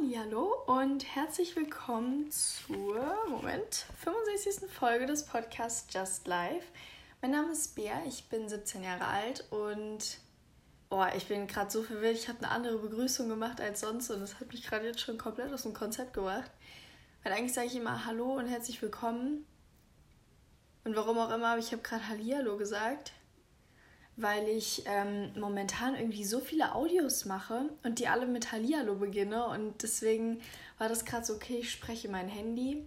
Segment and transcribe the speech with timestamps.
[0.00, 4.70] Hallo und herzlich willkommen zur Moment 65.
[4.70, 6.66] Folge des Podcasts Just Life.
[7.20, 10.18] Mein Name ist Bea, ich bin 17 Jahre alt und
[10.90, 12.14] oh, ich bin gerade so verwirrt.
[12.14, 15.18] Ich habe eine andere Begrüßung gemacht als sonst und das hat mich gerade jetzt schon
[15.18, 16.50] komplett aus dem Konzept gebracht.
[17.24, 19.46] Weil eigentlich sage ich immer Hallo und herzlich willkommen.
[20.84, 23.12] Und warum auch immer, aber ich habe gerade Hallihallo gesagt
[24.18, 29.46] weil ich ähm, momentan irgendwie so viele Audios mache und die alle mit Hallihallo beginne
[29.46, 30.40] und deswegen
[30.76, 32.84] war das gerade so, okay, ich spreche mein Handy,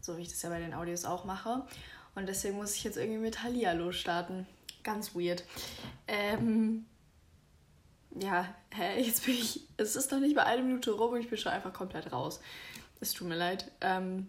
[0.00, 1.66] so wie ich das ja bei den Audios auch mache
[2.14, 4.46] und deswegen muss ich jetzt irgendwie mit Hallihallo starten.
[4.82, 5.42] Ganz weird.
[6.06, 6.84] Ähm,
[8.20, 11.30] ja, hä, jetzt bin ich, es ist noch nicht mal eine Minute rum und ich
[11.30, 12.40] bin schon einfach komplett raus.
[13.00, 13.70] Es tut mir leid.
[13.80, 14.28] Ähm,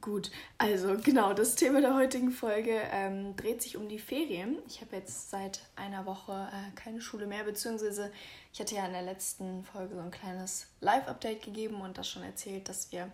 [0.00, 4.58] Gut, also genau, das Thema der heutigen Folge ähm, dreht sich um die Ferien.
[4.66, 8.10] Ich habe jetzt seit einer Woche äh, keine Schule mehr, beziehungsweise
[8.50, 12.22] ich hatte ja in der letzten Folge so ein kleines Live-Update gegeben und das schon
[12.22, 13.12] erzählt, dass wir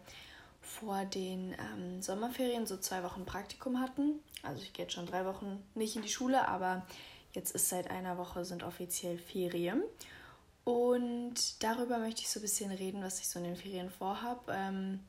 [0.61, 4.21] vor den ähm, Sommerferien so zwei Wochen Praktikum hatten.
[4.45, 6.87] Also ich gehe jetzt schon drei Wochen nicht in die Schule, aber
[7.33, 9.83] jetzt ist seit einer Woche sind offiziell Ferien.
[10.63, 14.53] Und darüber möchte ich so ein bisschen reden, was ich so in den Ferien vorhabe.
[14.53, 15.01] Ähm,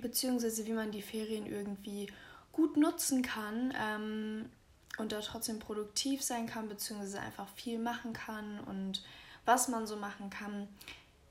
[0.00, 2.08] beziehungsweise wie man die Ferien irgendwie
[2.52, 4.50] gut nutzen kann ähm,
[4.98, 9.02] und da trotzdem produktiv sein kann, beziehungsweise einfach viel machen kann und
[9.44, 10.68] was man so machen kann.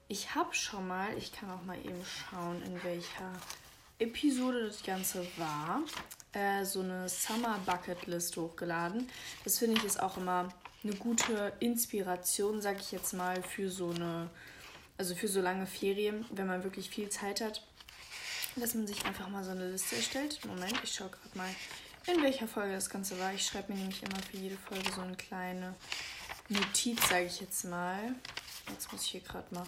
[0.07, 3.31] Ich habe schon mal, ich kann auch mal eben schauen, in welcher
[3.97, 5.81] Episode das Ganze war,
[6.33, 9.09] äh, so eine Summer Bucket List hochgeladen.
[9.43, 10.49] Das finde ich ist auch immer
[10.83, 14.29] eine gute Inspiration, sag ich jetzt mal, für so eine,
[14.97, 17.63] also für so lange Ferien, wenn man wirklich viel Zeit hat
[18.55, 20.39] dass man sich einfach mal so eine Liste erstellt.
[20.45, 21.49] Moment, ich schaue gerade mal,
[22.07, 23.33] in welcher Folge das Ganze war.
[23.33, 25.75] Ich schreibe mir nämlich immer für jede Folge so eine kleine
[26.49, 28.15] Notiz, sage ich jetzt mal.
[28.69, 29.65] Jetzt muss ich hier gerade mal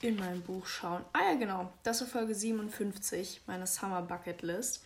[0.00, 1.04] in mein Buch schauen.
[1.12, 1.72] Ah ja, genau.
[1.82, 4.82] Das war Folge 57, meine Summer Bucket List.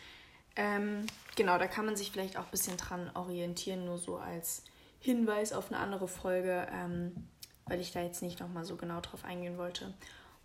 [0.56, 1.06] Ähm,
[1.36, 4.64] genau, da kann man sich vielleicht auch ein bisschen dran orientieren, nur so als
[5.00, 7.28] Hinweis auf eine andere Folge, ähm,
[7.66, 9.94] weil ich da jetzt nicht nochmal so genau drauf eingehen wollte.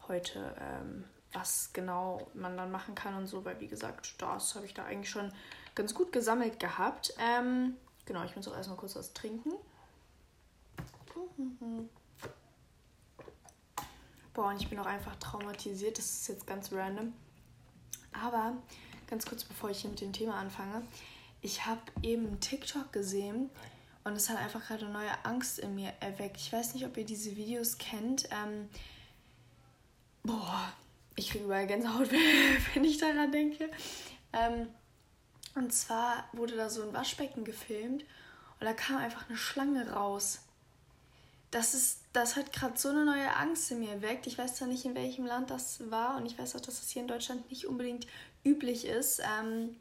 [0.07, 1.03] Heute ähm,
[1.33, 4.85] was genau man dann machen kann und so, weil wie gesagt, das habe ich da
[4.85, 5.31] eigentlich schon
[5.75, 7.13] ganz gut gesammelt gehabt.
[7.19, 9.51] Ähm, genau, ich muss auch erstmal kurz was trinken.
[14.33, 15.97] Boah, und ich bin auch einfach traumatisiert.
[15.97, 17.13] Das ist jetzt ganz random.
[18.13, 18.53] Aber
[19.07, 20.83] ganz kurz bevor ich hier mit dem Thema anfange,
[21.41, 23.49] ich habe eben TikTok gesehen
[24.03, 26.37] und es hat einfach gerade neue Angst in mir erweckt.
[26.37, 28.27] Ich weiß nicht, ob ihr diese Videos kennt.
[28.31, 28.69] Ähm,
[30.23, 30.73] boah,
[31.17, 32.09] ich kriege überall Gänsehaut,
[32.73, 33.69] wenn ich daran denke.
[34.31, 34.69] Ähm,
[35.55, 38.03] und zwar wurde da so ein Waschbecken gefilmt
[38.59, 40.39] und da kam einfach eine Schlange raus.
[41.51, 44.27] Das, ist, das hat gerade so eine neue Angst in mir erweckt.
[44.27, 46.89] Ich weiß zwar nicht, in welchem Land das war und ich weiß auch, dass das
[46.89, 48.05] hier in Deutschland nicht unbedingt
[48.43, 49.19] üblich ist.
[49.19, 49.75] Ähm,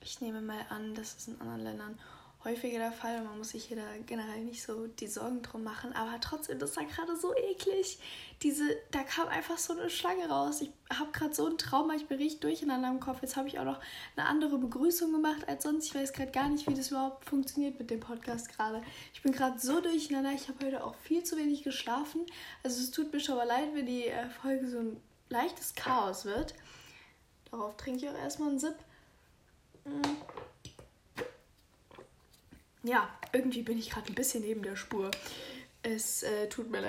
[0.00, 1.98] ich nehme mal an, dass es in anderen Ländern
[2.46, 3.22] häufiger der Fall.
[3.22, 5.92] Man muss sich hier da generell nicht so die Sorgen drum machen.
[5.92, 7.98] Aber trotzdem, das war gerade so eklig.
[8.42, 10.60] Diese, da kam einfach so eine Schlange raus.
[10.60, 13.18] Ich habe gerade so ein Trauma, ich bin richtig durcheinander im Kopf.
[13.20, 13.80] Jetzt habe ich auch noch
[14.16, 15.86] eine andere Begrüßung gemacht als sonst.
[15.86, 18.82] Ich weiß gerade gar nicht, wie das überhaupt funktioniert mit dem Podcast gerade.
[19.12, 20.30] Ich bin gerade so durcheinander.
[20.32, 22.24] Ich habe heute auch viel zu wenig geschlafen.
[22.62, 26.24] Also es tut mir schon mal leid, wenn die äh, Folge so ein leichtes Chaos
[26.24, 26.54] wird.
[27.50, 28.76] Darauf trinke ich auch erstmal einen Sip.
[29.84, 30.46] Mm
[32.86, 35.10] ja, irgendwie bin ich gerade ein bisschen neben der Spur.
[35.82, 36.80] Es äh, tut mir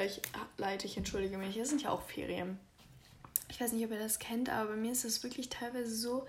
[0.58, 1.58] leid, ich entschuldige mich.
[1.58, 2.60] Es sind ja auch Ferien.
[3.50, 6.26] Ich weiß nicht, ob ihr das kennt, aber bei mir ist es wirklich teilweise so,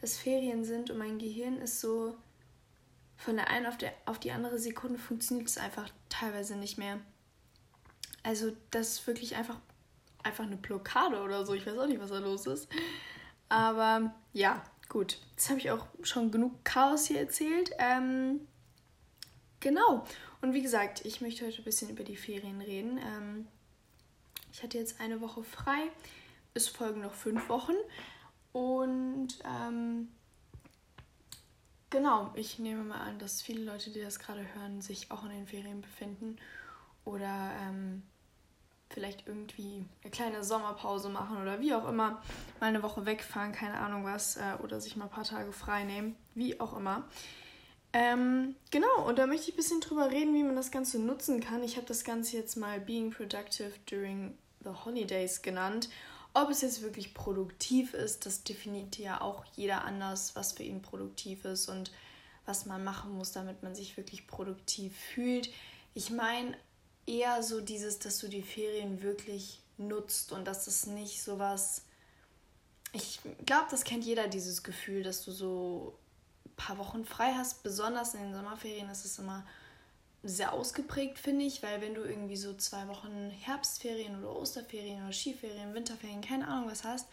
[0.00, 2.16] dass Ferien sind und mein Gehirn ist so
[3.16, 6.98] von der einen auf, der, auf die andere Sekunde funktioniert es einfach teilweise nicht mehr.
[8.24, 9.58] Also das ist wirklich einfach,
[10.22, 11.54] einfach eine Blockade oder so.
[11.54, 12.68] Ich weiß auch nicht, was da los ist.
[13.48, 15.18] Aber ja, gut.
[15.32, 17.70] Jetzt habe ich auch schon genug Chaos hier erzählt.
[17.78, 18.40] Ähm,
[19.62, 20.04] Genau.
[20.40, 22.98] Und wie gesagt, ich möchte heute ein bisschen über die Ferien reden.
[22.98, 23.46] Ähm,
[24.52, 25.88] ich hatte jetzt eine Woche frei.
[26.52, 27.76] Es folgen noch fünf Wochen.
[28.50, 30.08] Und ähm,
[31.90, 35.30] genau, ich nehme mal an, dass viele Leute, die das gerade hören, sich auch in
[35.30, 36.36] den Ferien befinden.
[37.04, 38.02] Oder ähm,
[38.90, 42.20] vielleicht irgendwie eine kleine Sommerpause machen oder wie auch immer.
[42.58, 44.36] Mal eine Woche wegfahren, keine Ahnung was.
[44.36, 46.16] Äh, oder sich mal ein paar Tage frei nehmen.
[46.34, 47.08] Wie auch immer.
[47.94, 51.40] Ähm, genau, und da möchte ich ein bisschen drüber reden, wie man das Ganze nutzen
[51.40, 51.62] kann.
[51.62, 55.90] Ich habe das Ganze jetzt mal Being Productive During the Holidays genannt.
[56.34, 60.80] Ob es jetzt wirklich produktiv ist, das definiert ja auch jeder anders, was für ihn
[60.80, 61.92] produktiv ist und
[62.46, 65.50] was man machen muss, damit man sich wirklich produktiv fühlt.
[65.94, 66.56] Ich meine
[67.06, 71.82] eher so dieses, dass du die Ferien wirklich nutzt und dass es nicht so was.
[72.94, 75.98] Ich glaube, das kennt jeder, dieses Gefühl, dass du so
[76.62, 77.62] paar Wochen frei hast.
[77.62, 79.44] Besonders in den Sommerferien ist es immer
[80.22, 85.12] sehr ausgeprägt, finde ich, weil wenn du irgendwie so zwei Wochen Herbstferien oder Osterferien oder
[85.12, 87.08] Skiferien, Winterferien, keine Ahnung was hast,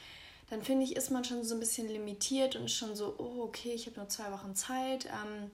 [0.49, 3.73] dann finde ich, ist man schon so ein bisschen limitiert und schon so, oh, okay,
[3.73, 5.05] ich habe nur zwei Wochen Zeit.
[5.05, 5.51] Ähm,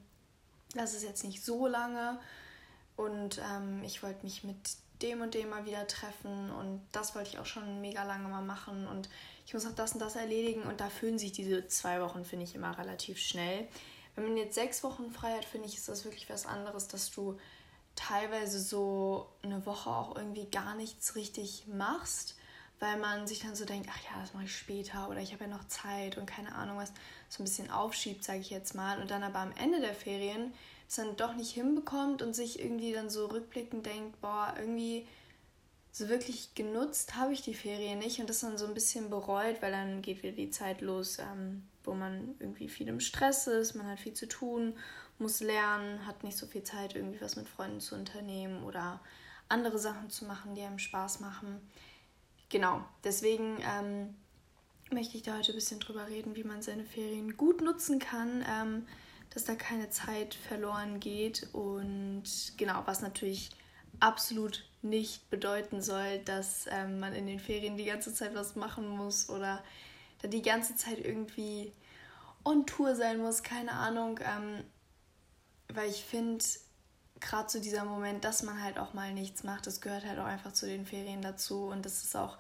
[0.74, 2.19] das ist jetzt nicht so lange.
[2.98, 4.57] Und ähm, ich wollte mich mit
[5.01, 8.41] dem und dem mal wieder treffen und das wollte ich auch schon mega lange mal
[8.41, 9.09] machen und
[9.45, 12.45] ich muss auch das und das erledigen und da füllen sich diese zwei Wochen, finde
[12.45, 13.68] ich, immer relativ schnell.
[14.15, 17.12] Wenn man jetzt sechs Wochen frei hat, finde ich, ist das wirklich was anderes, dass
[17.12, 17.38] du
[17.95, 22.36] teilweise so eine Woche auch irgendwie gar nichts richtig machst,
[22.80, 25.45] weil man sich dann so denkt, ach ja, das mache ich später oder ich habe
[25.45, 26.91] ja noch Zeit und keine Ahnung was,
[27.30, 29.01] so ein bisschen aufschiebt, sage ich jetzt mal.
[29.01, 30.53] Und dann aber am Ende der Ferien
[30.88, 35.07] es dann doch nicht hinbekommt und sich irgendwie dann so rückblickend denkt, boah, irgendwie
[35.95, 39.62] so wirklich genutzt habe ich die Ferien nicht und das dann so ein bisschen bereut,
[39.62, 43.75] weil dann geht wieder die Zeit los, ähm, wo man irgendwie viel im Stress ist,
[43.75, 44.77] man hat viel zu tun,
[45.19, 49.00] muss lernen, hat nicht so viel Zeit, irgendwie was mit Freunden zu unternehmen oder
[49.47, 51.62] andere Sachen zu machen, die einem Spaß machen.
[52.50, 54.15] Genau, deswegen ähm,
[54.91, 58.44] möchte ich da heute ein bisschen drüber reden, wie man seine Ferien gut nutzen kann.
[58.45, 58.86] Ähm,
[59.33, 62.24] dass da keine Zeit verloren geht und
[62.56, 63.50] genau, was natürlich
[64.00, 68.88] absolut nicht bedeuten soll, dass ähm, man in den Ferien die ganze Zeit was machen
[68.88, 69.63] muss oder
[70.21, 71.74] da die ganze Zeit irgendwie
[72.44, 74.63] on Tour sein muss, keine Ahnung, ähm,
[75.69, 76.45] weil ich finde,
[77.19, 80.25] gerade zu dieser Moment, dass man halt auch mal nichts macht, das gehört halt auch
[80.25, 82.38] einfach zu den Ferien dazu und das ist auch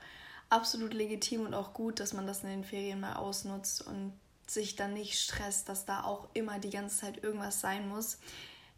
[0.49, 4.13] absolut legitim und auch gut, dass man das in den Ferien mal ausnutzt und
[4.47, 8.19] sich dann nicht stresst, dass da auch immer die ganze Zeit irgendwas sein muss.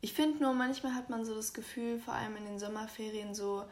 [0.01, 3.65] Ich finde nur, manchmal hat man so das Gefühl, vor allem in den Sommerferien, so,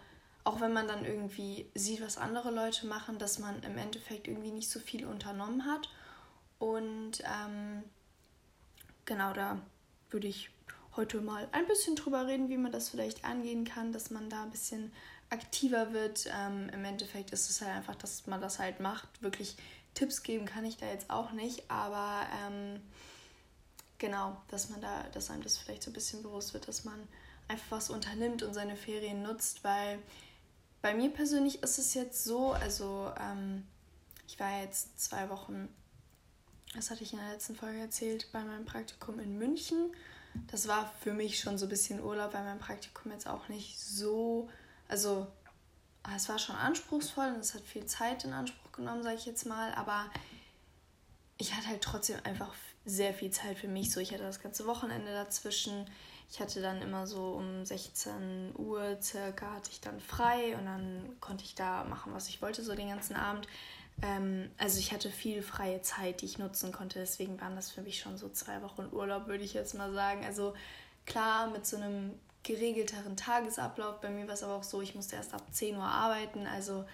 [0.44, 4.52] auch wenn man dann irgendwie sieht, was andere Leute machen, dass man im Endeffekt irgendwie
[4.52, 5.90] nicht so viel unternommen hat.
[6.58, 7.84] Und ähm,
[9.06, 9.62] genau da
[10.10, 10.50] würde ich
[10.96, 14.44] heute mal ein bisschen drüber reden, wie man das vielleicht angehen kann, dass man da
[14.44, 14.92] ein bisschen
[15.30, 16.28] aktiver wird.
[16.34, 19.58] Ähm, Im Endeffekt ist es halt einfach, dass man das halt macht, wirklich
[19.96, 22.82] Tipps geben kann ich da jetzt auch nicht, aber ähm,
[23.98, 27.08] genau, dass man da, dass einem das vielleicht so ein bisschen bewusst wird, dass man
[27.48, 30.00] einfach was unternimmt und seine Ferien nutzt, weil
[30.82, 33.66] bei mir persönlich ist es jetzt so, also ähm,
[34.28, 35.70] ich war jetzt zwei Wochen,
[36.76, 39.92] das hatte ich in der letzten Folge erzählt, bei meinem Praktikum in München.
[40.48, 43.80] Das war für mich schon so ein bisschen Urlaub, weil mein Praktikum jetzt auch nicht
[43.80, 44.50] so,
[44.88, 45.28] also
[46.08, 49.26] Ah, es war schon anspruchsvoll und es hat viel Zeit in Anspruch genommen, sage ich
[49.26, 50.06] jetzt mal, aber
[51.40, 52.54] ich hatte halt trotzdem einfach
[52.86, 53.92] sehr viel Zeit für mich.
[53.92, 55.86] So, ich hatte das ganze Wochenende dazwischen.
[56.30, 61.16] Ich hatte dann immer so um 16 Uhr circa hatte ich dann frei und dann
[61.20, 63.48] konnte ich da machen, was ich wollte, so den ganzen Abend.
[64.02, 67.00] Ähm, also ich hatte viel freie Zeit, die ich nutzen konnte.
[67.00, 70.26] Deswegen waren das für mich schon so zwei Wochen Urlaub, würde ich jetzt mal sagen.
[70.26, 70.54] Also
[71.06, 74.02] klar, mit so einem geregelteren Tagesablauf.
[74.02, 76.48] Bei mir war es aber auch so, ich musste erst ab 10 Uhr arbeiten.
[76.48, 76.86] Also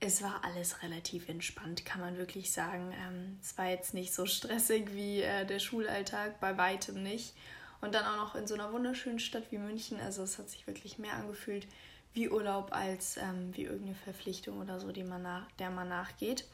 [0.00, 2.92] es war alles relativ entspannt, kann man wirklich sagen.
[2.92, 7.34] Ähm, es war jetzt nicht so stressig wie äh, der Schulalltag, bei weitem nicht.
[7.80, 10.00] Und dann auch noch in so einer wunderschönen Stadt wie München.
[10.00, 11.66] Also es hat sich wirklich mehr angefühlt
[12.14, 16.46] wie Urlaub als ähm, wie irgendeine Verpflichtung oder so, man nach, der man nachgeht.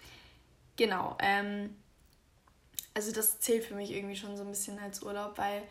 [0.77, 1.17] Genau.
[1.21, 1.77] Ähm,
[2.95, 5.63] also das zählt für mich irgendwie schon so ein bisschen als Urlaub, weil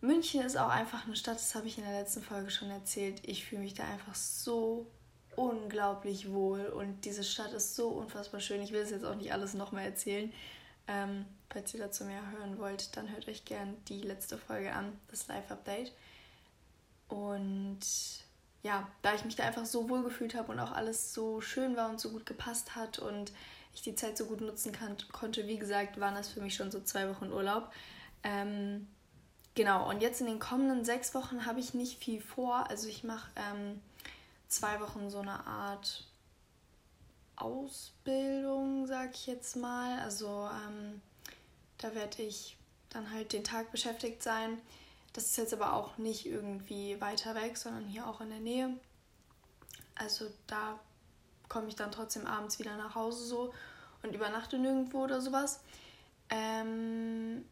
[0.00, 3.20] München ist auch einfach eine Stadt, das habe ich in der letzten Folge schon erzählt.
[3.24, 4.86] Ich fühle mich da einfach so
[5.36, 8.62] unglaublich wohl und diese Stadt ist so unfassbar schön.
[8.62, 10.32] Ich will es jetzt auch nicht alles nochmal erzählen.
[10.88, 14.98] Ähm, falls ihr dazu mehr hören wollt, dann hört euch gern die letzte Folge an,
[15.08, 15.92] das Live-Update.
[17.08, 17.80] Und
[18.62, 21.76] ja, da ich mich da einfach so wohl gefühlt habe und auch alles so schön
[21.76, 23.32] war und so gut gepasst hat und
[23.74, 26.70] ich die Zeit so gut nutzen kann, konnte, wie gesagt, waren das für mich schon
[26.70, 27.72] so zwei Wochen Urlaub.
[28.22, 28.86] Ähm,
[29.54, 32.70] Genau, und jetzt in den kommenden sechs Wochen habe ich nicht viel vor.
[32.70, 33.82] Also ich mache ähm,
[34.52, 36.06] zwei Wochen so eine Art
[37.36, 40.00] Ausbildung, sag ich jetzt mal.
[40.00, 41.00] Also ähm,
[41.78, 42.56] da werde ich
[42.90, 44.58] dann halt den Tag beschäftigt sein.
[45.12, 48.70] Das ist jetzt aber auch nicht irgendwie weiter weg, sondern hier auch in der Nähe.
[49.94, 50.78] Also da
[51.48, 53.54] komme ich dann trotzdem abends wieder nach Hause so
[54.02, 55.60] und übernachte nirgendwo oder sowas.
[56.30, 57.44] Ähm,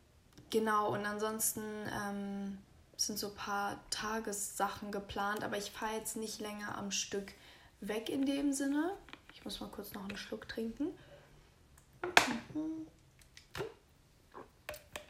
[0.50, 2.58] Genau, und ansonsten ähm,
[3.00, 7.32] sind so ein paar Tagessachen geplant, aber ich fahre jetzt nicht länger am Stück
[7.80, 8.94] weg in dem Sinne.
[9.32, 10.88] Ich muss mal kurz noch einen Schluck trinken.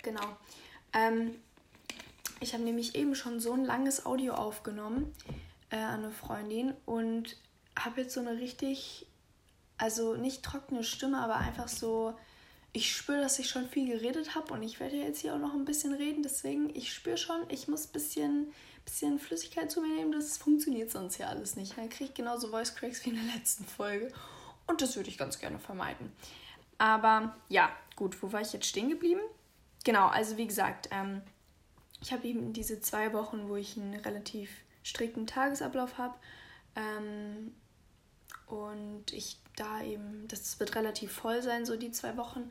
[0.03, 0.37] Genau.
[0.93, 1.35] Ähm,
[2.39, 5.13] ich habe nämlich eben schon so ein langes Audio aufgenommen
[5.71, 7.37] äh, an eine Freundin und
[7.77, 9.09] habe jetzt so eine richtig,
[9.79, 12.17] also nicht trockene Stimme, aber einfach so,
[12.73, 15.55] ich spüre, dass ich schon viel geredet habe und ich werde jetzt hier auch noch
[15.55, 16.23] ein bisschen reden.
[16.23, 18.53] Deswegen, ich spüre schon, ich muss ein bisschen,
[18.85, 20.13] bisschen Flüssigkeit zu mir nehmen.
[20.13, 21.77] Das funktioniert sonst ja alles nicht.
[21.77, 24.13] Dann kriege ich genauso Voice Cracks wie in der letzten Folge.
[24.67, 26.13] Und das würde ich ganz gerne vermeiden.
[26.79, 29.21] Aber ja, gut, wo war ich jetzt stehen geblieben?
[29.85, 31.23] Genau, also wie gesagt, ähm,
[32.01, 34.51] ich habe eben diese zwei Wochen, wo ich einen relativ
[34.83, 36.15] strikten Tagesablauf habe.
[36.77, 37.53] Ähm,
[38.47, 42.51] und ich da eben, das wird relativ voll sein, so die zwei Wochen.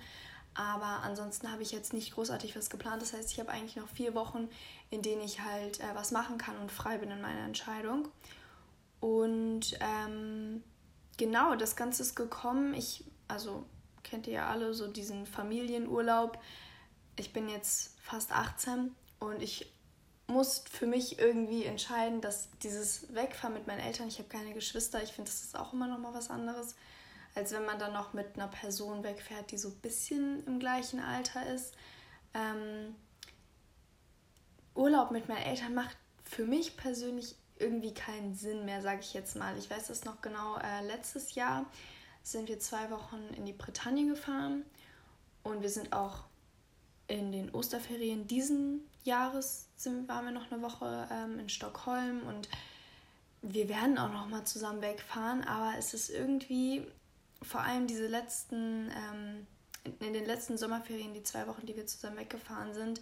[0.53, 3.01] Aber ansonsten habe ich jetzt nicht großartig was geplant.
[3.01, 4.49] Das heißt, ich habe eigentlich noch vier Wochen,
[4.89, 8.07] in denen ich halt äh, was machen kann und frei bin in meiner Entscheidung.
[8.99, 10.63] Und ähm,
[11.17, 12.73] genau, das Ganze ist gekommen.
[12.73, 13.65] Ich, also
[14.03, 16.39] kennt ihr ja alle so diesen Familienurlaub.
[17.15, 19.71] Ich bin jetzt fast 18 und ich
[20.27, 25.01] muss für mich irgendwie entscheiden, dass dieses Wegfahren mit meinen Eltern, ich habe keine Geschwister,
[25.01, 26.75] ich finde, das ist auch immer noch mal was anderes,
[27.39, 30.99] als wenn man dann noch mit einer Person wegfährt, die so ein bisschen im gleichen
[30.99, 31.73] Alter ist.
[32.33, 32.95] Ähm,
[34.75, 39.37] Urlaub mit meinen Eltern macht für mich persönlich irgendwie keinen Sinn mehr, sage ich jetzt
[39.37, 39.57] mal.
[39.57, 41.65] Ich weiß das noch genau, äh, letztes Jahr
[42.23, 44.65] sind wir zwei Wochen in die Bretagne gefahren
[45.43, 46.25] und wir sind auch
[47.07, 52.49] in den Osterferien diesen Jahres sind, waren wir noch eine Woche ähm, in Stockholm und
[53.41, 56.85] wir werden auch noch mal zusammen wegfahren, aber es ist irgendwie
[57.41, 59.47] vor allem diese letzten ähm,
[59.99, 63.01] in den letzten Sommerferien, die zwei Wochen, die wir zusammen weggefahren sind,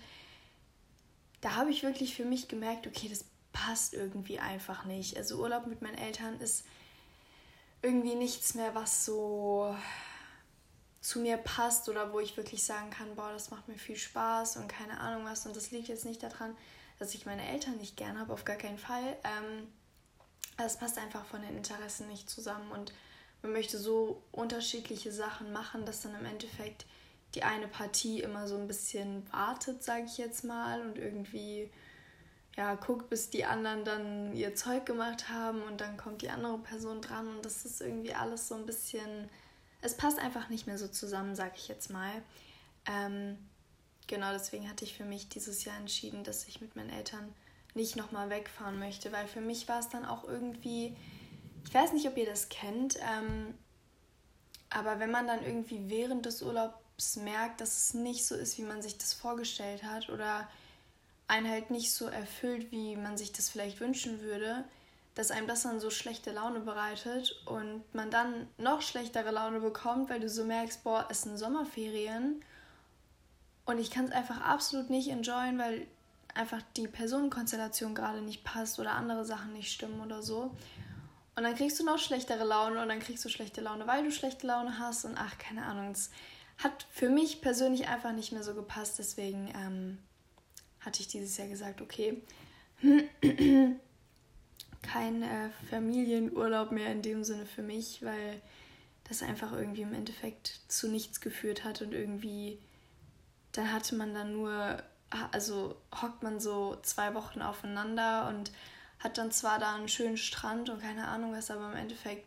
[1.42, 5.18] da habe ich wirklich für mich gemerkt, okay, das passt irgendwie einfach nicht.
[5.18, 6.66] Also Urlaub mit meinen Eltern ist
[7.82, 9.76] irgendwie nichts mehr, was so
[11.02, 14.58] zu mir passt oder wo ich wirklich sagen kann, boah, das macht mir viel Spaß
[14.58, 15.46] und keine Ahnung was.
[15.46, 16.56] Und das liegt jetzt nicht daran,
[17.00, 19.16] dass ich meine Eltern nicht gern habe, auf gar keinen Fall.
[19.24, 19.68] Ähm,
[20.58, 22.94] es passt einfach von den Interessen nicht zusammen und
[23.42, 26.86] man möchte so unterschiedliche Sachen machen, dass dann im Endeffekt
[27.36, 31.70] die eine Partie immer so ein bisschen wartet, sage ich jetzt mal, und irgendwie
[32.56, 36.58] ja guckt, bis die anderen dann ihr Zeug gemacht haben und dann kommt die andere
[36.58, 39.30] Person dran und das ist irgendwie alles so ein bisschen
[39.82, 42.12] es passt einfach nicht mehr so zusammen, sag ich jetzt mal.
[42.86, 43.38] Ähm,
[44.08, 47.34] genau deswegen hatte ich für mich dieses Jahr entschieden, dass ich mit meinen Eltern
[47.74, 50.96] nicht nochmal wegfahren möchte, weil für mich war es dann auch irgendwie,
[51.68, 53.54] ich weiß nicht, ob ihr das kennt, ähm,
[54.70, 58.64] aber wenn man dann irgendwie während des Urlaubs merkt, dass es nicht so ist, wie
[58.64, 60.48] man sich das vorgestellt hat oder
[61.28, 64.64] einen halt nicht so erfüllt, wie man sich das vielleicht wünschen würde,
[65.14, 70.10] dass einem das dann so schlechte Laune bereitet und man dann noch schlechtere Laune bekommt,
[70.10, 72.44] weil du so merkst, boah, es sind Sommerferien
[73.66, 75.88] und ich kann es einfach absolut nicht enjoyen, weil
[76.34, 80.52] einfach die Personenkonstellation gerade nicht passt oder andere Sachen nicht stimmen oder so.
[81.38, 84.12] Und dann kriegst du noch schlechtere Laune und dann kriegst du schlechte Laune, weil du
[84.12, 85.92] schlechte Laune hast und ach, keine Ahnung.
[85.92, 86.10] Es
[86.58, 88.98] hat für mich persönlich einfach nicht mehr so gepasst.
[88.98, 90.00] Deswegen ähm,
[90.80, 92.24] hatte ich dieses Jahr gesagt, okay,
[94.82, 98.42] kein äh, Familienurlaub mehr in dem Sinne für mich, weil
[99.04, 102.58] das einfach irgendwie im Endeffekt zu nichts geführt hat und irgendwie
[103.52, 104.82] dann hatte man dann nur,
[105.32, 108.52] also hockt man so zwei Wochen aufeinander und
[109.00, 112.26] hat dann zwar da einen schönen Strand und keine Ahnung was, aber im Endeffekt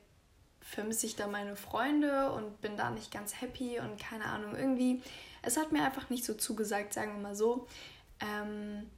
[0.60, 5.02] vermisse ich da meine Freunde und bin da nicht ganz happy und keine Ahnung, irgendwie,
[5.42, 7.66] es hat mir einfach nicht so zugesagt, sagen wir mal so.
[8.20, 8.88] Ähm,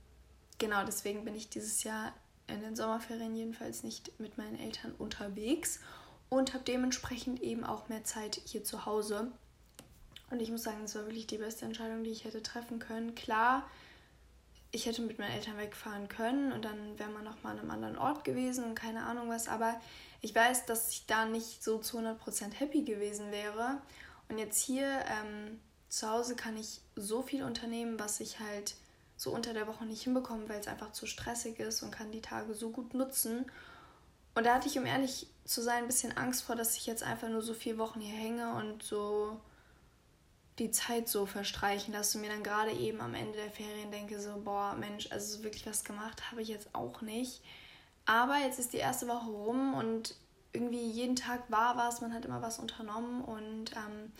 [0.59, 2.13] genau, deswegen bin ich dieses Jahr
[2.47, 5.81] in den Sommerferien jedenfalls nicht mit meinen Eltern unterwegs
[6.29, 9.31] und habe dementsprechend eben auch mehr Zeit hier zu Hause.
[10.31, 13.15] Und ich muss sagen, es war wirklich die beste Entscheidung, die ich hätte treffen können.
[13.15, 13.69] Klar,
[14.73, 17.71] ich hätte mit meinen Eltern wegfahren können und dann wäre man noch mal an einem
[17.71, 19.47] anderen Ort gewesen und keine Ahnung was.
[19.47, 19.79] Aber
[20.23, 23.83] ich weiß, dass ich da nicht so zu 100% happy gewesen wäre.
[24.29, 25.61] Und jetzt hier ähm,
[25.91, 28.75] zu Hause kann ich so viel unternehmen, was ich halt
[29.19, 32.23] so unter der Woche nicht hinbekommen, weil es einfach zu stressig ist und kann die
[32.23, 33.45] Tage so gut nutzen.
[34.35, 37.03] Und da hatte ich, um ehrlich zu sein, ein bisschen Angst vor, dass ich jetzt
[37.03, 39.39] einfach nur so vier Wochen hier hänge und so
[40.59, 44.21] die Zeit so verstreichen lasse und mir dann gerade eben am Ende der Ferien denke,
[44.21, 47.41] so, boah, Mensch, also wirklich was gemacht habe ich jetzt auch nicht.
[48.05, 50.15] Aber jetzt ist die erste Woche rum und
[50.53, 54.13] irgendwie jeden Tag war was, man hat immer was unternommen und ähm,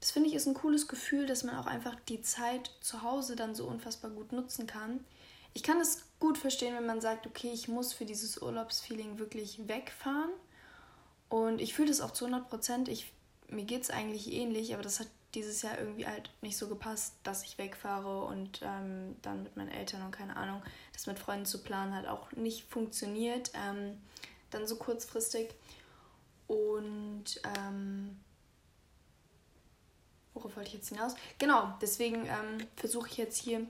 [0.00, 3.36] das finde ich ist ein cooles Gefühl, dass man auch einfach die Zeit zu Hause
[3.36, 5.04] dann so unfassbar gut nutzen kann.
[5.54, 9.66] Ich kann es gut verstehen, wenn man sagt, okay, ich muss für dieses Urlaubsfeeling wirklich
[9.68, 10.30] wegfahren.
[11.28, 12.90] Und ich fühle das auch zu 100 Prozent.
[13.48, 17.14] Mir geht es eigentlich ähnlich, aber das hat dieses Jahr irgendwie halt nicht so gepasst,
[17.22, 20.62] dass ich wegfahre und ähm, dann mit meinen Eltern und keine Ahnung,
[20.92, 23.50] das mit Freunden zu planen hat auch nicht funktioniert.
[23.54, 23.98] Ähm,
[24.54, 25.50] dann so kurzfristig.
[26.46, 27.24] Und
[27.56, 28.16] ähm,
[30.32, 31.14] worauf wollte ich jetzt hinaus?
[31.38, 33.66] Genau, deswegen ähm, versuche ich jetzt hier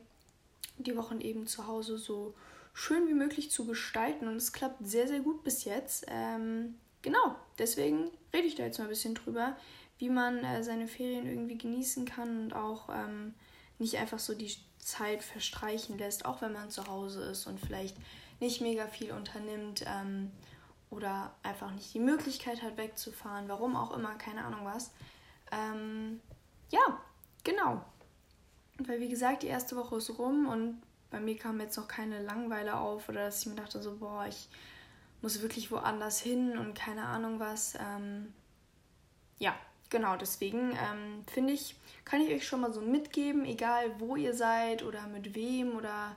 [0.78, 2.34] die Wochen eben zu Hause so
[2.72, 6.06] schön wie möglich zu gestalten und es klappt sehr, sehr gut bis jetzt.
[6.08, 9.56] Ähm, genau, deswegen rede ich da jetzt mal ein bisschen drüber,
[9.98, 13.34] wie man äh, seine Ferien irgendwie genießen kann und auch ähm,
[13.78, 17.96] nicht einfach so die Zeit verstreichen lässt, auch wenn man zu Hause ist und vielleicht
[18.40, 20.30] nicht mega viel unternimmt ähm,
[20.90, 24.90] oder einfach nicht die Möglichkeit hat, wegzufahren, warum auch immer, keine Ahnung was.
[25.50, 26.20] Ähm,
[26.70, 27.00] ja,
[27.42, 27.84] genau.
[28.78, 32.20] Weil wie gesagt, die erste Woche ist rum und bei mir kam jetzt noch keine
[32.22, 34.48] Langeweile auf oder dass ich mir dachte so, boah, ich
[35.22, 37.74] muss wirklich woanders hin und keine Ahnung was.
[37.76, 38.32] Ähm,
[39.38, 39.54] ja,
[39.90, 44.34] genau, deswegen ähm, finde ich, kann ich euch schon mal so mitgeben, egal wo ihr
[44.34, 46.16] seid oder mit wem oder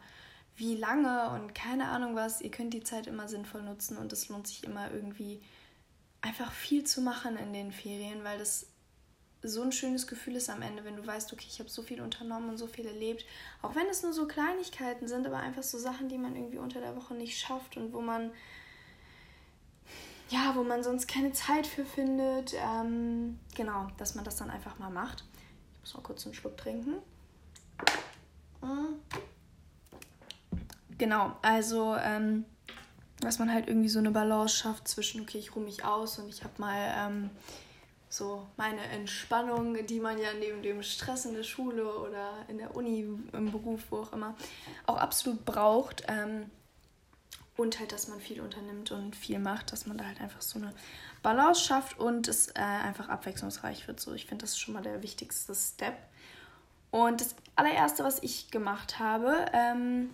[0.55, 4.27] wie lange und keine Ahnung was, ihr könnt die Zeit immer sinnvoll nutzen und es
[4.29, 5.41] lohnt sich immer irgendwie
[6.21, 8.67] einfach viel zu machen in den Ferien, weil das
[9.43, 12.01] so ein schönes Gefühl ist am Ende, wenn du weißt, okay, ich habe so viel
[12.01, 13.25] unternommen und so viel erlebt.
[13.61, 16.79] Auch wenn es nur so Kleinigkeiten sind, aber einfach so Sachen, die man irgendwie unter
[16.79, 18.31] der Woche nicht schafft und wo man,
[20.29, 22.53] ja, wo man sonst keine Zeit für findet.
[22.53, 25.23] Ähm, genau, dass man das dann einfach mal macht.
[25.73, 26.95] Ich muss mal kurz einen Schluck trinken.
[28.61, 28.99] Mhm.
[30.97, 32.45] Genau, also, ähm,
[33.19, 36.29] dass man halt irgendwie so eine Balance schafft zwischen, okay, ich ruhe mich aus und
[36.29, 36.93] ich habe mal.
[36.97, 37.29] Ähm,
[38.09, 42.75] so meine Entspannung, die man ja neben dem Stress in der Schule oder in der
[42.75, 44.35] Uni, im Beruf, wo auch immer,
[44.85, 46.03] auch absolut braucht.
[46.07, 46.49] Ähm,
[47.57, 50.59] und halt, dass man viel unternimmt und viel macht, dass man da halt einfach so
[50.59, 50.73] eine
[51.23, 53.99] Balance schafft und es äh, einfach abwechslungsreich wird.
[53.99, 55.97] So, ich finde, das ist schon mal der wichtigste Step.
[56.91, 60.11] Und das allererste, was ich gemacht habe, ähm,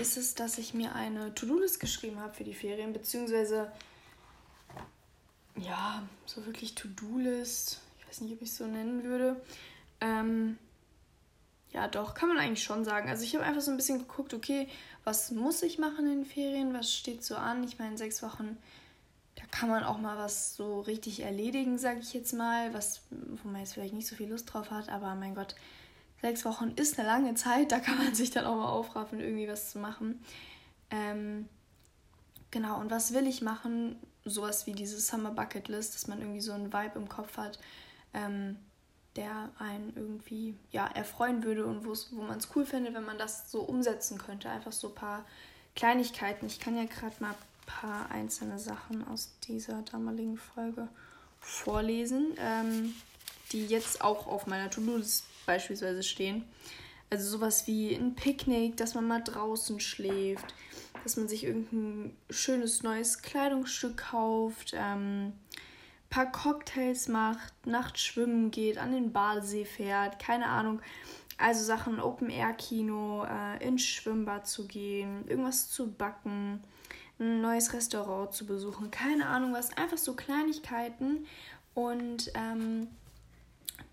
[0.00, 3.70] ist es, dass ich mir eine To-Do-List geschrieben habe für die Ferien, beziehungsweise
[5.56, 7.80] ja, so wirklich To-Do-List.
[7.98, 9.40] Ich weiß nicht, ob ich es so nennen würde.
[10.00, 10.58] Ähm,
[11.72, 13.08] ja, doch, kann man eigentlich schon sagen.
[13.08, 14.68] Also ich habe einfach so ein bisschen geguckt, okay,
[15.04, 17.64] was muss ich machen in den Ferien, was steht so an?
[17.64, 18.58] Ich meine, sechs Wochen,
[19.36, 23.48] da kann man auch mal was so richtig erledigen, sage ich jetzt mal, was, wo
[23.48, 25.54] man jetzt vielleicht nicht so viel Lust drauf hat, aber mein Gott,
[26.20, 29.48] sechs Wochen ist eine lange Zeit, da kann man sich dann auch mal aufraffen, irgendwie
[29.48, 30.22] was zu machen.
[30.90, 31.48] Ähm,
[32.50, 33.96] genau, und was will ich machen?
[34.24, 37.58] sowas wie diese Summer Bucket List, dass man irgendwie so einen Vibe im Kopf hat,
[38.14, 38.56] ähm,
[39.16, 43.50] der einen irgendwie ja, erfreuen würde und wo man es cool findet, wenn man das
[43.50, 44.48] so umsetzen könnte.
[44.48, 45.24] Einfach so ein paar
[45.76, 46.46] Kleinigkeiten.
[46.46, 50.88] Ich kann ja gerade mal ein paar einzelne Sachen aus dieser damaligen Folge
[51.40, 52.94] vorlesen, ähm,
[53.50, 56.44] die jetzt auch auf meiner To-Do-List beispielsweise stehen.
[57.10, 60.54] Also sowas wie ein Picknick, dass man mal draußen schläft,
[61.02, 65.34] dass man sich irgendein schönes neues Kleidungsstück kauft, ähm,
[66.12, 70.80] paar Cocktails macht, nachts schwimmen geht, an den Badesee fährt, keine Ahnung.
[71.38, 76.62] Also Sachen Open-Air-Kino, äh, ins Schwimmbad zu gehen, irgendwas zu backen,
[77.18, 79.74] ein neues Restaurant zu besuchen, keine Ahnung was.
[79.76, 81.26] Einfach so Kleinigkeiten.
[81.74, 82.88] Und ähm,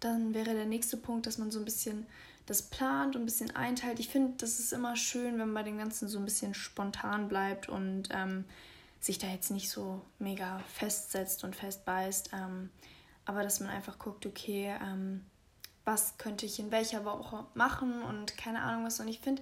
[0.02, 2.06] dann wäre der nächste Punkt, dass man so ein bisschen
[2.46, 4.02] das plant und ein bisschen einteilt.
[4.02, 7.30] Ich finde, das ist immer schön, wenn man bei den Ganzen so ein bisschen spontan
[7.30, 8.44] bleibt und ähm,
[9.00, 12.32] sich da jetzt nicht so mega festsetzt und festbeißt.
[12.34, 12.70] Ähm,
[13.26, 15.26] aber dass man einfach guckt, okay, ähm,
[15.86, 19.00] was könnte ich in welcher Woche machen und keine Ahnung was.
[19.00, 19.42] Und ich finde,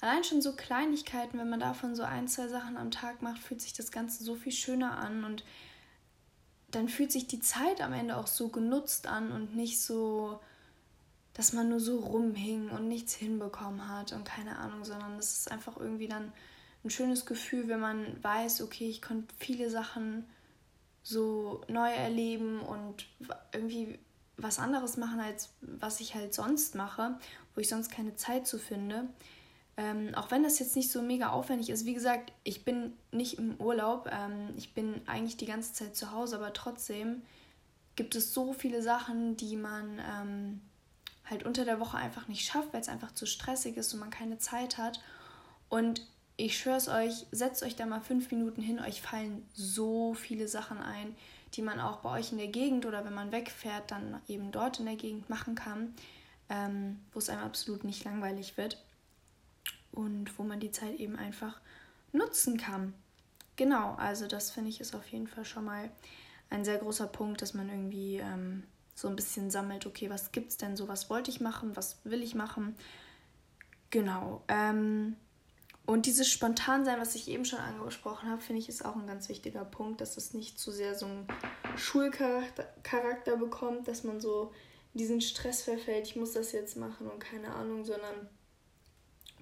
[0.00, 3.60] allein schon so Kleinigkeiten, wenn man davon so ein, zwei Sachen am Tag macht, fühlt
[3.60, 5.44] sich das Ganze so viel schöner an und
[6.70, 10.40] dann fühlt sich die Zeit am Ende auch so genutzt an und nicht so
[11.34, 15.50] dass man nur so rumhing und nichts hinbekommen hat und keine Ahnung, sondern es ist
[15.50, 16.32] einfach irgendwie dann
[16.84, 20.26] ein schönes Gefühl, wenn man weiß, okay, ich konnte viele Sachen
[21.02, 23.06] so neu erleben und
[23.52, 23.98] irgendwie
[24.36, 27.18] was anderes machen, als was ich halt sonst mache,
[27.54, 29.08] wo ich sonst keine Zeit zu finde.
[29.76, 31.86] Ähm, auch wenn das jetzt nicht so mega aufwendig ist.
[31.86, 36.12] Wie gesagt, ich bin nicht im Urlaub, ähm, ich bin eigentlich die ganze Zeit zu
[36.12, 37.22] Hause, aber trotzdem
[37.96, 40.60] gibt es so viele Sachen, die man ähm,
[41.24, 44.10] halt unter der Woche einfach nicht schafft, weil es einfach zu stressig ist und man
[44.10, 45.00] keine Zeit hat.
[45.68, 46.06] Und
[46.44, 50.48] ich schwöre es euch, setzt euch da mal fünf Minuten hin, euch fallen so viele
[50.48, 51.14] Sachen ein,
[51.54, 54.80] die man auch bei euch in der Gegend oder wenn man wegfährt, dann eben dort
[54.80, 55.94] in der Gegend machen kann,
[56.48, 58.82] ähm, wo es einem absolut nicht langweilig wird
[59.92, 61.60] und wo man die Zeit eben einfach
[62.12, 62.94] nutzen kann.
[63.56, 65.90] Genau, also das finde ich ist auf jeden Fall schon mal
[66.48, 70.56] ein sehr großer Punkt, dass man irgendwie ähm, so ein bisschen sammelt, okay, was gibt's
[70.56, 72.76] denn so, was wollte ich machen, was will ich machen.
[73.90, 74.42] Genau.
[74.48, 75.16] Ähm,
[75.86, 79.28] Und dieses Spontansein, was ich eben schon angesprochen habe, finde ich, ist auch ein ganz
[79.28, 81.26] wichtiger Punkt, dass es nicht zu sehr so einen
[81.76, 84.52] Schulcharakter bekommt, dass man so
[84.94, 88.28] diesen Stress verfällt, ich muss das jetzt machen und keine Ahnung, sondern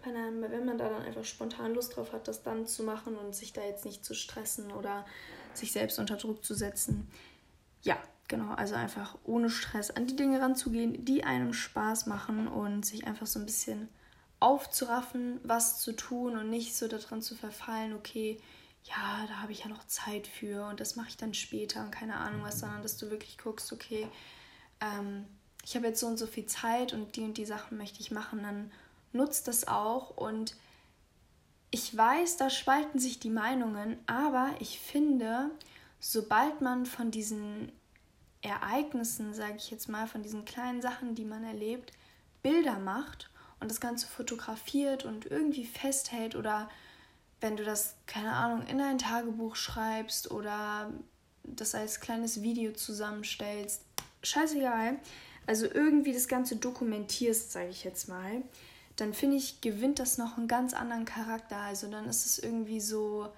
[0.04, 3.52] wenn man da dann einfach spontan Lust drauf hat, das dann zu machen und sich
[3.52, 5.04] da jetzt nicht zu stressen oder
[5.54, 7.10] sich selbst unter Druck zu setzen.
[7.82, 7.98] Ja,
[8.28, 13.06] genau, also einfach ohne Stress an die Dinge ranzugehen, die einem Spaß machen und sich
[13.06, 13.88] einfach so ein bisschen
[14.40, 18.38] aufzuraffen, was zu tun und nicht so daran zu verfallen, okay,
[18.84, 21.90] ja, da habe ich ja noch Zeit für und das mache ich dann später und
[21.90, 24.08] keine Ahnung was, sondern dass du wirklich guckst, okay,
[24.80, 25.26] ähm,
[25.64, 28.10] ich habe jetzt so und so viel Zeit und die und die Sachen möchte ich
[28.10, 28.70] machen, dann
[29.12, 30.56] nutzt das auch und
[31.70, 35.50] ich weiß, da spalten sich die Meinungen, aber ich finde,
[36.00, 37.72] sobald man von diesen
[38.40, 41.92] Ereignissen, sage ich jetzt mal, von diesen kleinen Sachen, die man erlebt,
[42.42, 46.68] Bilder macht und das Ganze fotografiert und irgendwie festhält oder
[47.40, 50.92] wenn du das, keine Ahnung, in ein Tagebuch schreibst oder
[51.44, 53.82] das als kleines Video zusammenstellst,
[54.22, 54.98] scheißegal,
[55.46, 58.42] also irgendwie das Ganze dokumentierst, sage ich jetzt mal,
[58.96, 61.56] dann finde ich, gewinnt das noch einen ganz anderen Charakter.
[61.56, 63.28] Also dann ist es irgendwie so,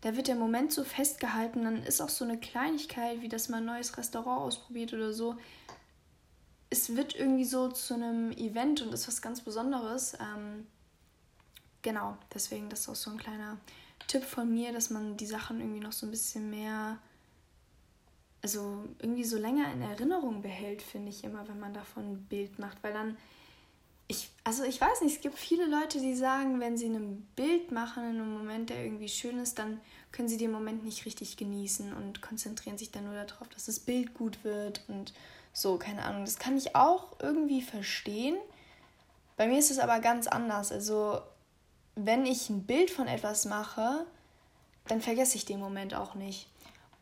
[0.00, 3.62] da wird der Moment so festgehalten, dann ist auch so eine Kleinigkeit, wie dass man
[3.62, 5.36] ein neues Restaurant ausprobiert oder so.
[6.74, 10.14] Es wird irgendwie so zu einem Event und ist was ganz Besonderes.
[10.14, 10.66] Ähm,
[11.82, 13.58] genau, deswegen das ist auch so ein kleiner
[14.08, 16.98] Tipp von mir, dass man die Sachen irgendwie noch so ein bisschen mehr,
[18.42, 22.58] also irgendwie so länger in Erinnerung behält, finde ich immer, wenn man davon ein Bild
[22.58, 23.16] macht, weil dann
[24.08, 27.70] ich, also ich weiß nicht, es gibt viele Leute, die sagen, wenn sie ein Bild
[27.70, 31.36] machen in einem Moment, der irgendwie schön ist, dann können sie den Moment nicht richtig
[31.36, 35.14] genießen und konzentrieren sich dann nur darauf, dass das Bild gut wird und
[35.54, 36.24] so, keine Ahnung.
[36.24, 38.36] Das kann ich auch irgendwie verstehen.
[39.36, 40.70] Bei mir ist es aber ganz anders.
[40.70, 41.22] Also,
[41.94, 44.04] wenn ich ein Bild von etwas mache,
[44.88, 46.48] dann vergesse ich den Moment auch nicht.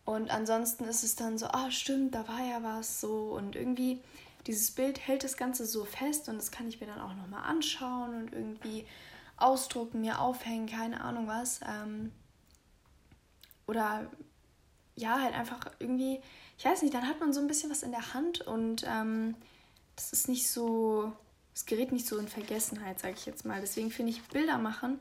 [0.04, 4.00] Und ansonsten ist es dann so, ah, stimmt, da war ja was so und irgendwie
[4.46, 7.44] dieses Bild hält das Ganze so fest und das kann ich mir dann auch nochmal
[7.44, 8.84] anschauen und irgendwie
[9.36, 11.60] ausdrucken, mir aufhängen, keine Ahnung was.
[11.66, 12.12] Ähm,
[13.66, 14.10] oder
[14.96, 16.20] ja, halt einfach irgendwie,
[16.62, 19.35] ich weiß nicht, dann hat man so ein bisschen was in der Hand und ähm,
[19.96, 21.12] das ist nicht so,
[21.57, 23.61] es gerät nicht so in Vergessenheit, sage ich jetzt mal.
[23.61, 25.01] Deswegen finde ich Bilder machen,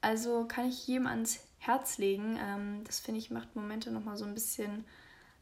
[0.00, 2.38] also kann ich jedem ans Herz legen.
[2.40, 4.84] Ähm, das finde ich macht Momente nochmal so ein bisschen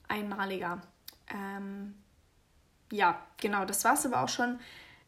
[0.08, 0.80] einmaliger.
[1.28, 1.94] Ähm,
[2.90, 4.58] ja, genau, das war es aber auch schon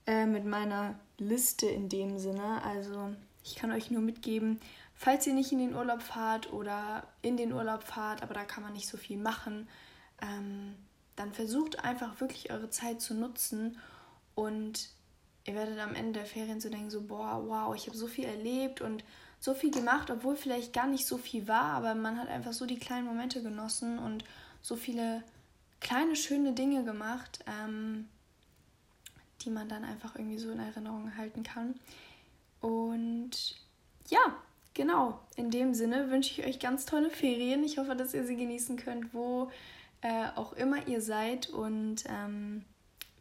[0.07, 2.63] äh, mit meiner Liste in dem Sinne.
[2.63, 4.61] Also ich kann euch nur mitgeben,
[4.95, 8.63] falls ihr nicht in den Urlaub fahrt oder in den Urlaub fahrt, aber da kann
[8.63, 9.67] man nicht so viel machen,
[10.23, 10.75] ähm,
[11.17, 13.79] dann versucht einfach wirklich eure Zeit zu nutzen
[14.35, 14.91] und
[15.45, 18.25] ihr werdet am Ende der Ferien so denken, so, boah, wow, ich habe so viel
[18.25, 19.05] erlebt und
[19.39, 22.67] so viel gemacht, obwohl vielleicht gar nicht so viel war, aber man hat einfach so
[22.67, 24.25] die kleinen Momente genossen und
[24.63, 25.23] so viele
[25.81, 28.09] kleine, schöne Dinge gemacht, ähm,
[29.43, 31.79] die man dann einfach irgendwie so in Erinnerung halten kann.
[32.61, 33.57] Und
[34.09, 34.37] ja,
[34.75, 37.63] genau, in dem Sinne wünsche ich euch ganz tolle Ferien.
[37.63, 39.51] Ich hoffe, dass ihr sie genießen könnt, wo
[40.01, 41.49] äh, auch immer ihr seid.
[41.49, 42.65] Und ähm,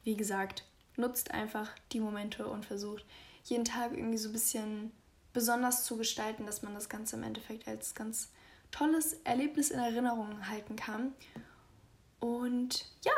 [0.03, 0.63] wie gesagt,
[0.97, 3.05] nutzt einfach die Momente und versucht
[3.43, 4.91] jeden Tag irgendwie so ein bisschen
[5.33, 8.31] besonders zu gestalten, dass man das Ganze im Endeffekt als ganz
[8.71, 11.13] tolles Erlebnis in Erinnerung halten kann.
[12.19, 13.13] Und ja,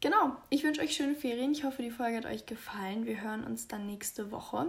[0.00, 0.36] genau.
[0.50, 1.52] Ich wünsche euch schöne Ferien.
[1.52, 3.06] Ich hoffe, die Folge hat euch gefallen.
[3.06, 4.68] Wir hören uns dann nächste Woche.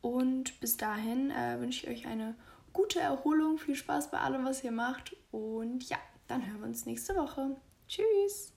[0.00, 2.34] Und bis dahin äh, wünsche ich euch eine
[2.72, 5.14] gute Erholung, viel Spaß bei allem, was ihr macht.
[5.30, 5.98] Und ja,
[6.30, 7.56] dann hören wir uns nächste Woche.
[7.88, 8.52] Tschüss!